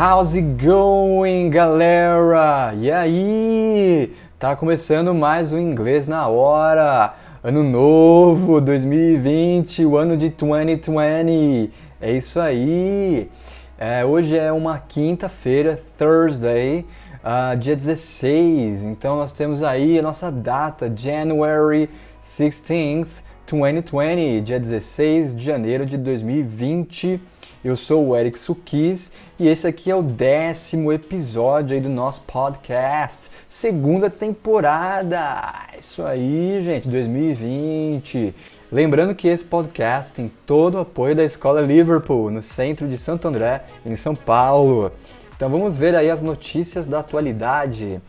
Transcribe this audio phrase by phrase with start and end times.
[0.00, 2.72] How's it going, galera?
[2.76, 4.14] E aí?
[4.38, 7.14] Tá começando mais um Inglês na Hora.
[7.42, 11.72] Ano novo, 2020, o ano de 2020.
[12.00, 13.28] É isso aí.
[13.76, 16.86] É, hoje é uma quinta-feira, Thursday,
[17.24, 18.84] uh, dia 16.
[18.84, 21.90] Então nós temos aí a nossa data, January
[22.22, 27.20] 16th, 2020, dia 16 de janeiro de 2020.
[27.64, 32.20] Eu sou o Eric Sukis e esse aqui é o décimo episódio aí do nosso
[32.20, 35.66] podcast, segunda temporada.
[35.76, 38.32] Isso aí, gente, 2020.
[38.70, 43.26] Lembrando que esse podcast tem todo o apoio da Escola Liverpool, no centro de Santo
[43.26, 44.92] André, em São Paulo.
[45.36, 48.00] Então vamos ver aí as notícias da atualidade.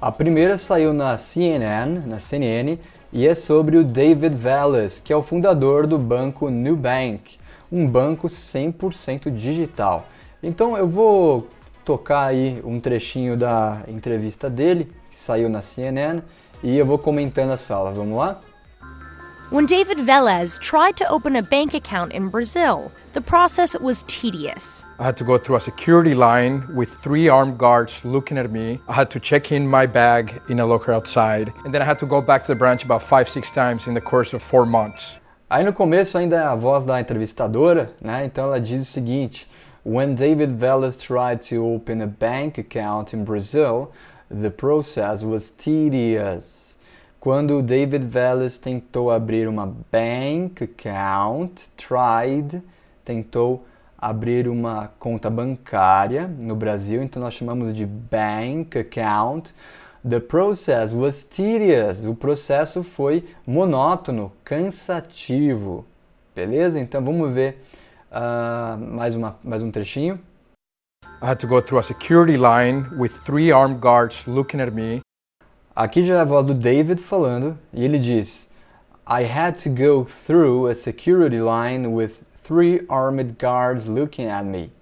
[0.00, 2.78] A primeira saiu na CNN, na CNN,
[3.12, 7.36] e é sobre o David Velas, que é o fundador do banco Nubank
[7.70, 10.06] um banco 100% digital.
[10.42, 11.48] Então eu vou
[11.84, 16.22] tocar aí um trechinho da entrevista dele, que saiu na CNN,
[16.62, 17.96] e eu vou comentando as falas.
[17.96, 18.40] Vamos lá?
[19.50, 24.84] When David Velez tried to open a bank account in Brazil, the process was tedious.
[24.98, 28.78] I had to go through a security line with three armed guards looking at me.
[28.86, 31.98] I had to check in my bag in a locker outside, and then I had
[32.00, 34.66] to go back to the branch about five, six times in the course of four
[34.66, 35.16] months.
[35.50, 38.26] Aí no começo ainda é a voz da entrevistadora, né?
[38.26, 39.48] Então ela diz o seguinte:
[39.84, 43.90] When David Velas tried to open a bank account in Brazil,
[44.28, 46.76] the process was tedious.
[47.18, 52.62] Quando David Velas tentou abrir uma bank account, tried,
[53.02, 53.64] tentou
[53.96, 59.52] abrir uma conta bancária no Brasil, então nós chamamos de bank account.
[60.04, 62.04] The process was tedious.
[62.04, 65.84] O processo foi monótono, cansativo.
[66.34, 66.78] Beleza?
[66.78, 67.64] Então vamos ver
[68.12, 70.20] uh, mais, uma, mais um trechinho.
[71.20, 75.00] I had to go through a security line with three armed guards looking at me.
[75.74, 78.48] Aqui já é a voz do David falando e ele diz:
[79.06, 84.72] I had to go through a security line with three armed guards looking at me.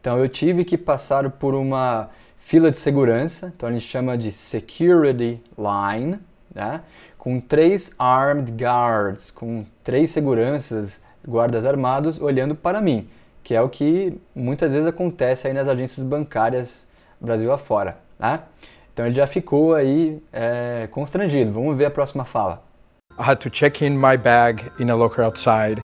[0.00, 2.10] Então eu tive que passar por uma
[2.44, 6.18] fila de segurança, então a gente chama de security line,
[6.54, 6.82] né?
[7.16, 13.08] com três armed guards, com três seguranças, guardas armados olhando para mim,
[13.42, 16.86] que é o que muitas vezes acontece aí nas agências bancárias
[17.18, 17.96] Brasil afora.
[18.18, 18.40] Né?
[18.92, 21.50] Então ele já ficou aí é, constrangido.
[21.50, 22.62] Vamos ver a próxima fala.
[23.18, 25.80] I had to check in my bag in a locker outside.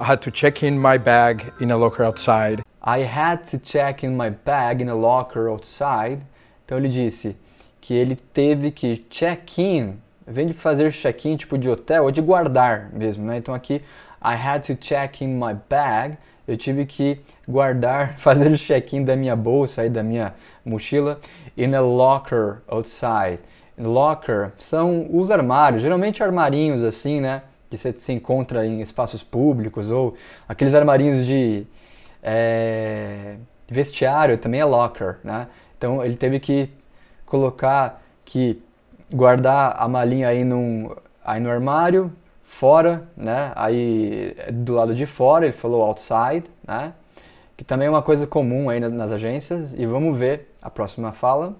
[0.00, 2.62] I had to check in my bag in a locker outside.
[2.84, 6.18] I had to check in my bag in a locker outside.
[6.64, 7.36] Então ele disse
[7.80, 9.94] que ele teve que check-in,
[10.26, 13.36] vem de fazer check-in tipo de hotel ou de guardar mesmo, né?
[13.36, 13.82] Então aqui
[14.20, 16.18] I had to check in my bag.
[16.46, 21.20] Eu tive que guardar, fazer o check-in da minha bolsa e da minha mochila
[21.56, 23.38] in a locker outside.
[23.78, 27.42] Locker são os armários, geralmente armarinhos assim, né?
[27.70, 30.14] Que você se encontra em espaços públicos ou
[30.48, 31.64] aqueles armarinhos de
[32.22, 33.36] é,
[33.68, 35.48] vestiário também é locker, né?
[35.76, 36.70] Então ele teve que
[37.26, 38.62] colocar que
[39.12, 40.94] guardar a malinha aí, num,
[41.24, 42.12] aí no armário,
[42.42, 43.52] fora, né?
[43.56, 46.92] Aí do lado de fora, ele falou outside, né?
[47.56, 49.74] Que também é uma coisa comum aí nas, nas agências.
[49.74, 51.54] E vamos ver a próxima fala.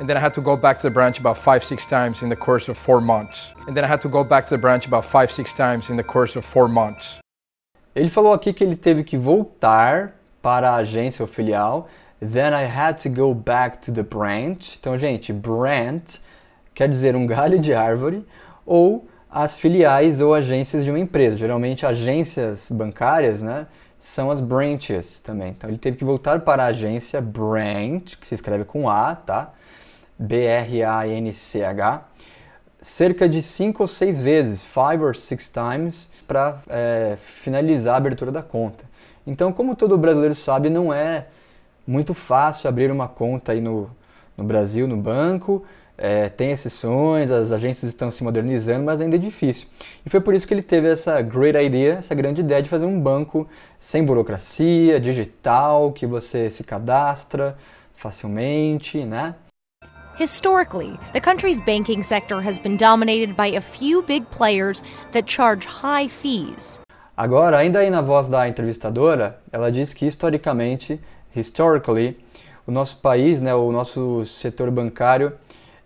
[0.00, 2.28] And then I had to go back to the branch about five, six times in
[2.28, 3.52] the course of four months.
[3.68, 5.96] And then I had to go back to the branch about five, six times in
[5.96, 7.20] the course of four months.
[7.94, 11.88] Ele falou aqui que ele teve que voltar para a agência ou filial.
[12.20, 14.76] Then I had to go back to the branch.
[14.80, 16.20] Então, gente, branch
[16.74, 18.26] quer dizer um galho de árvore
[18.66, 21.36] ou as filiais ou agências de uma empresa.
[21.36, 23.66] Geralmente, agências bancárias, né,
[23.98, 25.50] são as branches também.
[25.50, 29.52] Então, ele teve que voltar para a agência branch, que se escreve com A, tá?
[30.18, 32.04] B-R-A-N-C-H,
[32.80, 38.32] cerca de cinco ou seis vezes, five or six times, para é, finalizar a abertura
[38.32, 38.84] da conta.
[39.26, 41.26] Então, como todo brasileiro sabe, não é
[41.86, 43.90] muito fácil abrir uma conta aí no,
[44.36, 45.64] no Brasil, no banco.
[45.96, 49.68] É, tem exceções, as agências estão se modernizando, mas ainda é difícil.
[50.04, 52.84] E foi por isso que ele teve essa great idea, essa grande ideia de fazer
[52.84, 53.46] um banco
[53.78, 57.56] sem burocracia, digital, que você se cadastra
[57.94, 59.36] facilmente, né?
[60.16, 64.80] Historically, the country's banking sector has been dominated by a few big players
[65.10, 66.80] that charge high fees.
[67.16, 71.00] Agora, ainda aí na voz da entrevistadora, ela diz que historicamente,
[71.34, 72.16] historically,
[72.64, 75.32] o nosso país, né, o nosso setor bancário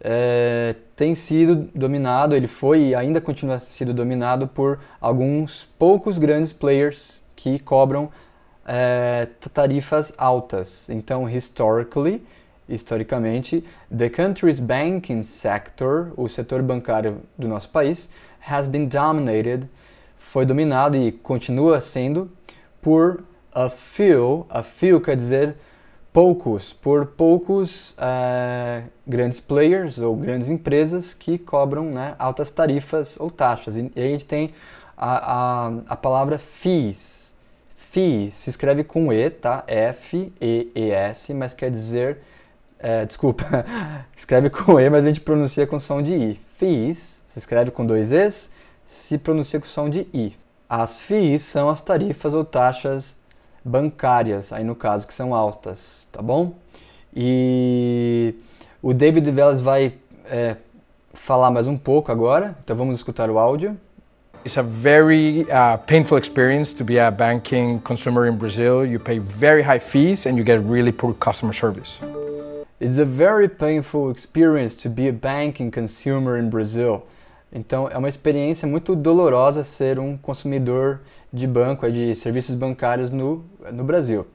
[0.00, 6.52] é, tem sido dominado, ele foi e ainda continua sendo dominado por alguns poucos grandes
[6.52, 8.10] players que cobram
[8.66, 10.88] é, tarifas altas.
[10.90, 12.26] Então, historically,
[12.68, 13.64] historicamente,
[13.96, 18.08] the country's banking sector, o setor bancário do nosso país,
[18.48, 19.68] has been dominated,
[20.16, 22.30] foi dominado e continua sendo
[22.80, 25.56] por a few, a few quer dizer
[26.12, 33.30] poucos, por poucos uh, grandes players ou grandes empresas que cobram né, altas tarifas ou
[33.30, 33.76] taxas.
[33.76, 34.54] E, e aí a gente tem
[34.96, 37.34] a, a, a palavra fees.
[37.74, 39.64] Fees se escreve com E, tá?
[39.66, 42.18] F-E-E-S, mas quer dizer
[42.78, 43.64] é, desculpa,
[44.16, 46.40] escreve com E, mas a gente pronuncia com som de I.
[46.56, 48.50] Fees se escreve com dois E's,
[48.86, 50.34] se pronuncia com som de I.
[50.68, 53.16] As fees são as tarifas ou taxas
[53.64, 56.54] bancárias, aí no caso que são altas, tá bom?
[57.14, 58.34] E
[58.82, 59.94] o David Velas vai
[60.24, 60.56] é,
[61.12, 63.76] falar mais um pouco agora, então vamos escutar o áudio.
[64.44, 68.86] It's a very uh, painful experience to be a banking consumer in Brazil.
[68.86, 71.98] You pay very high fees and you get really poor customer service.
[72.78, 77.04] It's a very painful experience to be a banking consumer in Brazil.
[77.50, 81.00] Então, é uma experiência muito dolorosa ser um consumidor
[81.32, 83.42] de banco, de serviços bancários no,
[83.72, 84.26] no Brasil.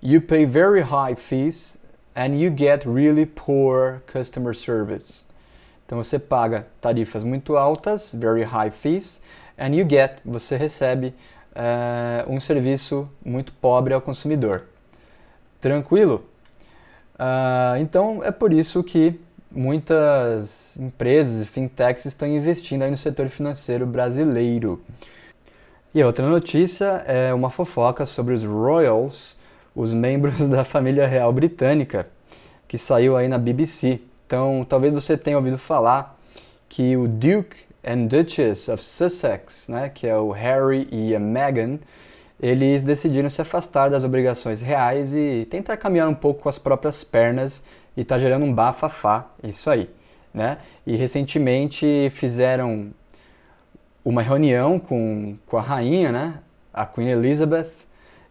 [0.00, 1.76] You pay very high fees
[2.14, 5.24] and you get really poor customer service.
[5.84, 9.20] Então, você paga tarifas muito altas, very high fees,
[9.58, 11.12] and you get, você recebe
[11.50, 14.66] uh, um serviço muito pobre ao consumidor.
[15.60, 16.24] Tranquilo?
[17.16, 19.18] Uh, então é por isso que
[19.50, 24.82] muitas empresas e fintechs estão investindo aí no setor financeiro brasileiro.
[25.94, 29.34] E outra notícia é uma fofoca sobre os Royals,
[29.74, 32.06] os membros da família real britânica,
[32.68, 34.00] que saiu aí na BBC.
[34.26, 36.18] Então, talvez você tenha ouvido falar
[36.68, 41.78] que o Duke and Duchess of Sussex, né, que é o Harry e a Meghan,
[42.40, 47.02] eles decidiram se afastar das obrigações reais e tentar caminhar um pouco com as próprias
[47.02, 47.64] pernas
[47.96, 49.88] e tá gerando um bafafá, isso aí,
[50.34, 50.58] né?
[50.86, 52.90] E recentemente fizeram
[54.04, 56.38] uma reunião com, com a rainha, né?
[56.72, 57.72] A Queen Elizabeth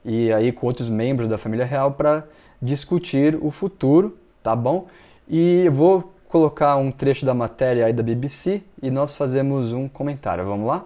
[0.03, 2.23] e aí com outros membros da família real para
[2.61, 4.87] discutir o futuro, tá bom?
[5.27, 9.87] E eu vou colocar um trecho da matéria aí da BBC e nós fazemos um
[9.87, 10.45] comentário.
[10.45, 10.85] Vamos lá?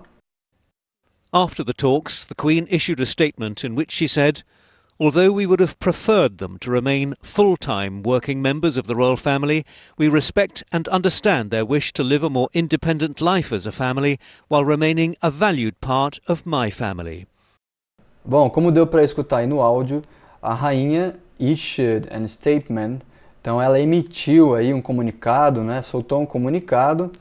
[1.33, 4.41] After the talks, the Queen issued a statement in which she said,
[4.99, 9.15] Although we would have preferred them to remain full time working members of the royal
[9.15, 9.63] family,
[9.95, 14.19] we respect and understand their wish to live a more independent life as a family
[14.47, 17.27] while remaining a valued part of my family.
[18.25, 20.01] Bom, como deu para escutar aí no áudio,
[20.41, 23.01] a rainha issued a statement,
[23.39, 27.11] então ela emitiu aí um comunicado, né, soltou um comunicado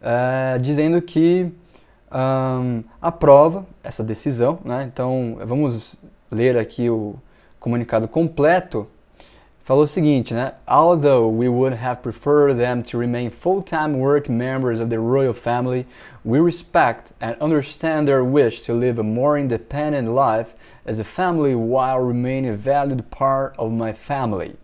[0.00, 1.50] uh, dizendo que
[2.16, 4.58] um, aprova essa decisão.
[4.64, 4.88] Né?
[4.90, 5.96] Então, vamos
[6.30, 7.16] ler aqui o
[7.60, 8.86] comunicado completo.
[9.62, 10.52] Falou o seguinte, né?
[10.64, 15.84] Although we would have preferred them to remain full-time work members of the royal family,
[16.24, 20.54] we respect and understand their wish to live a more independent life
[20.86, 24.54] as a family while remaining a valued part of my family.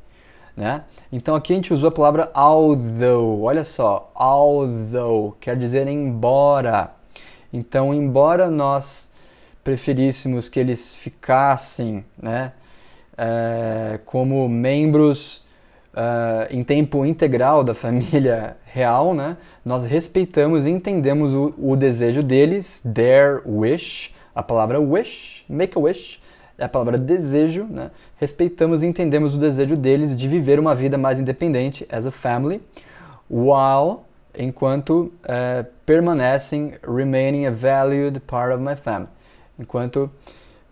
[0.56, 0.84] Né?
[1.10, 3.42] Então aqui a gente usou a palavra although.
[3.42, 7.01] Olha só, although quer dizer embora.
[7.52, 9.10] Então, embora nós
[9.62, 12.52] preferíssemos que eles ficassem né,
[13.16, 15.44] é, como membros
[15.94, 22.22] é, em tempo integral da família real, né, nós respeitamos e entendemos o, o desejo
[22.22, 26.20] deles, their wish, a palavra wish, make a wish,
[26.58, 27.90] é a palavra desejo, né?
[28.16, 32.60] respeitamos e entendemos o desejo deles de viver uma vida mais independente as a family,
[33.30, 34.00] while
[34.34, 39.10] enquanto uh, permanecem remaining a valued part of my family,
[39.58, 40.10] enquanto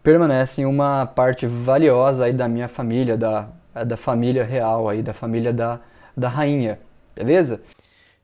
[0.02, 3.48] permanecem uma parte valiosa aí da minha família, da,
[3.86, 5.80] da família real aí, da família da,
[6.16, 6.78] da rainha,
[7.14, 7.60] beleza?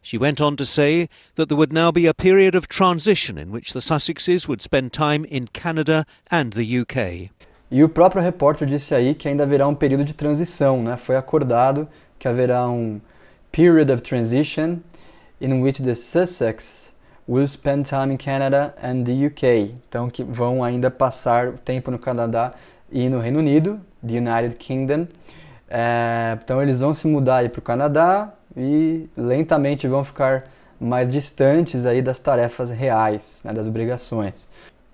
[0.03, 3.51] She went on to say that there would now be a period of transition in
[3.51, 7.31] which the Sussexes would spend time in Canada and the UK.
[7.69, 10.97] E o próprio repórter disse aí que ainda haverá um período de transição, né?
[10.97, 11.89] Foi acordado
[12.21, 13.01] que haverá um
[13.51, 14.79] period of transition
[15.41, 16.93] in which the Sussex
[17.27, 19.75] will spend time in Canada and the UK.
[19.89, 22.53] Então que vão ainda passar tempo no Canadá
[22.91, 25.07] e no Reino Unido, the United Kingdom.
[25.69, 30.45] É, então eles vão se mudar para o Canadá e lentamente vão ficar
[30.79, 34.47] mais distantes aí das tarefas reais, né, das obrigações.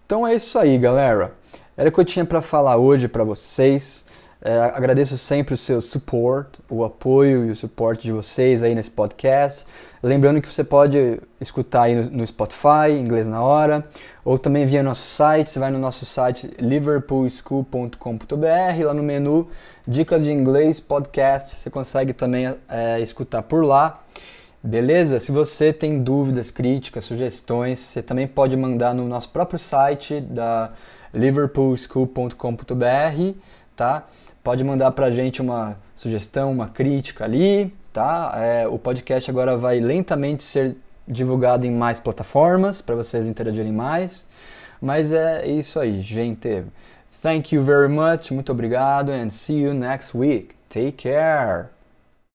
[0.06, 1.32] Então é isso aí, galera.
[1.76, 4.04] Era o que eu tinha para falar hoje para vocês.
[4.44, 8.90] É, agradeço sempre o seu support, o apoio e o suporte de vocês aí nesse
[8.90, 9.64] podcast.
[10.02, 13.86] Lembrando que você pode escutar aí no, no Spotify, Inglês na Hora,
[14.24, 15.48] ou também via nosso site.
[15.48, 19.48] Você vai no nosso site liverpoolschool.com.br, lá no menu
[19.86, 24.02] Dicas de Inglês Podcast, você consegue também é, escutar por lá.
[24.60, 25.20] Beleza?
[25.20, 30.72] Se você tem dúvidas, críticas, sugestões, você também pode mandar no nosso próprio site da
[31.14, 33.36] liverpoolschool.com.br,
[33.82, 34.06] tá?
[34.44, 38.32] Pode mandar pra gente uma sugestão, uma crítica ali, tá?
[38.36, 44.24] É, o podcast agora vai lentamente ser divulgado em mais plataformas para vocês interagirem mais.
[44.80, 46.64] Mas é isso aí, gente.
[47.20, 50.54] Thank you very much, muito obrigado and see you next week.
[50.68, 51.81] Take care.